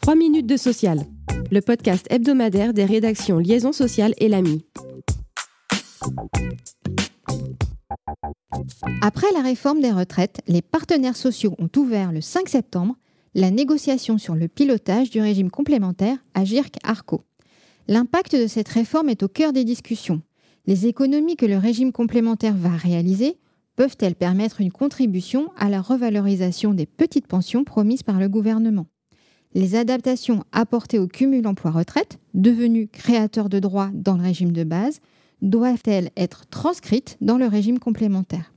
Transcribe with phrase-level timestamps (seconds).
[0.00, 1.00] 3 minutes de social,
[1.50, 4.64] le podcast hebdomadaire des rédactions Liaison sociale et l'AMI.
[9.02, 12.96] Après la réforme des retraites, les partenaires sociaux ont ouvert le 5 septembre
[13.34, 17.22] la négociation sur le pilotage du régime complémentaire à GIRC-ARCO.
[17.86, 20.22] L'impact de cette réforme est au cœur des discussions.
[20.66, 23.38] Les économies que le régime complémentaire va réaliser
[23.76, 28.86] peuvent-elles permettre une contribution à la revalorisation des petites pensions promises par le gouvernement?
[29.54, 35.00] Les adaptations apportées au cumul emploi-retraite, devenu créateur de droits dans le régime de base,
[35.42, 38.52] doivent-elles être transcrites dans le régime complémentaire?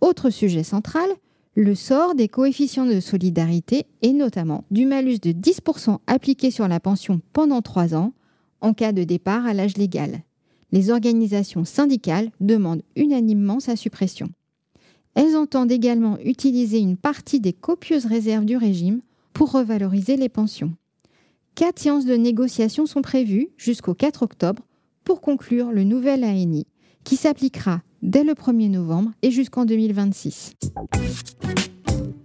[0.00, 1.08] Autre sujet central,
[1.56, 6.80] le sort des coefficients de solidarité et notamment du malus de 10% appliqué sur la
[6.80, 8.12] pension pendant trois ans
[8.60, 10.22] en cas de départ à l'âge légal.
[10.70, 14.28] Les organisations syndicales demandent unanimement sa suppression.
[15.14, 19.00] Elles entendent également utiliser une partie des copieuses réserves du régime
[19.32, 20.74] pour revaloriser les pensions.
[21.54, 24.62] Quatre séances de négociation sont prévues jusqu'au 4 octobre
[25.04, 26.66] pour conclure le nouvel ANI
[27.04, 30.54] qui s'appliquera dès le 1er novembre et jusqu'en 2026.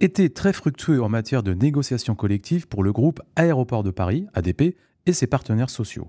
[0.00, 4.76] Été très fructueux en matière de négociation collective pour le groupe Aéroport de Paris, ADP,
[5.06, 6.08] et ses partenaires sociaux.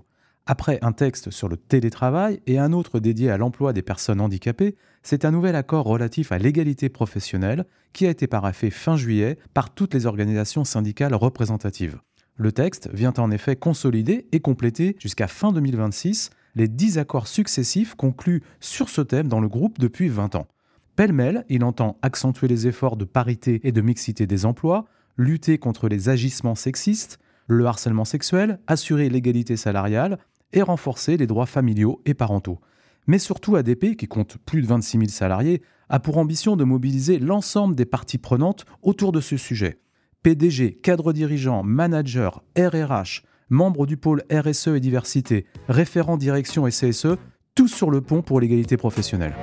[0.50, 4.76] Après un texte sur le télétravail et un autre dédié à l'emploi des personnes handicapées,
[5.02, 9.74] c'est un nouvel accord relatif à l'égalité professionnelle qui a été paraphé fin juillet par
[9.74, 11.98] toutes les organisations syndicales représentatives.
[12.36, 17.94] Le texte vient en effet consolider et compléter jusqu'à fin 2026 les dix accords successifs
[17.94, 20.48] conclus sur ce thème dans le groupe depuis 20 ans.
[20.96, 24.86] Pêle-mêle, il entend accentuer les efforts de parité et de mixité des emplois,
[25.18, 30.18] lutter contre les agissements sexistes, le harcèlement sexuel, assurer l'égalité salariale
[30.52, 32.60] et renforcer les droits familiaux et parentaux.
[33.06, 37.18] Mais surtout, ADP, qui compte plus de 26 000 salariés, a pour ambition de mobiliser
[37.18, 39.80] l'ensemble des parties prenantes autour de ce sujet.
[40.22, 47.16] PDG, cadre dirigeant, manager, RRH, membres du pôle RSE et diversité, référents direction et CSE,
[47.54, 49.34] tous sur le pont pour l'égalité professionnelle.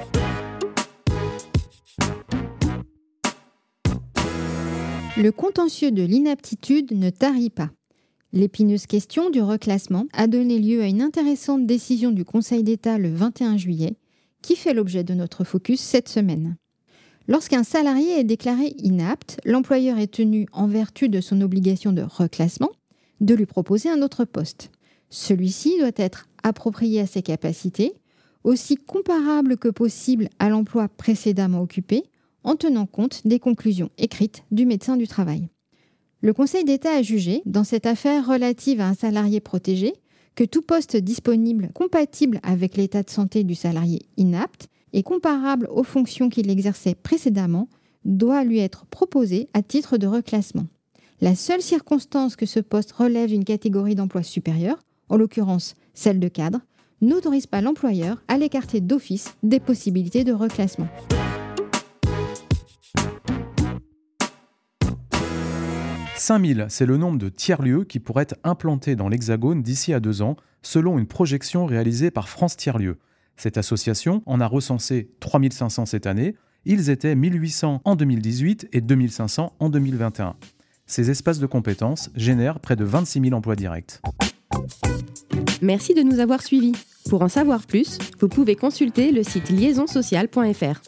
[5.17, 7.69] Le contentieux de l'inaptitude ne tarit pas.
[8.35, 13.07] L'épineuse question du reclassement a donné lieu à une intéressante décision du Conseil d'État le
[13.09, 13.95] 21 juillet,
[14.41, 16.57] qui fait l'objet de notre focus cette semaine.
[17.29, 22.71] Lorsqu'un salarié est déclaré inapte, l'employeur est tenu, en vertu de son obligation de reclassement,
[23.21, 24.69] de lui proposer un autre poste.
[25.09, 27.93] Celui-ci doit être approprié à ses capacités,
[28.43, 32.03] aussi comparable que possible à l'emploi précédemment occupé,
[32.43, 35.47] en tenant compte des conclusions écrites du médecin du travail.
[36.25, 39.93] Le Conseil d'État a jugé, dans cette affaire relative à un salarié protégé,
[40.33, 45.83] que tout poste disponible compatible avec l'état de santé du salarié inapte et comparable aux
[45.83, 47.69] fonctions qu'il exerçait précédemment
[48.05, 50.65] doit lui être proposé à titre de reclassement.
[51.21, 56.27] La seule circonstance que ce poste relève d'une catégorie d'emploi supérieure, en l'occurrence celle de
[56.27, 56.61] cadre,
[57.01, 60.87] n'autorise pas l'employeur à l'écarter d'office des possibilités de reclassement.
[66.17, 70.21] «5000, c'est le nombre de tiers-lieux qui pourraient être implantés dans l'Hexagone d'ici à deux
[70.21, 72.97] ans, selon une projection réalisée par France Tiers-lieux.
[73.37, 76.35] Cette association en a recensé 3500 cette année.
[76.65, 80.35] Ils étaient 1800 en 2018 et 2500 en 2021.
[80.87, 84.01] Ces espaces de compétences génèrent près de 26 000 emplois directs.
[85.61, 86.73] Merci de nous avoir suivis.
[87.09, 90.81] Pour en savoir plus, vous pouvez consulter le site liaisonsocial.fr.